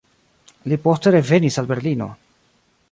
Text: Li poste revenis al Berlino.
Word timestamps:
Li 0.71 0.79
poste 0.87 1.13
revenis 1.17 1.61
al 1.63 1.71
Berlino. 1.75 2.11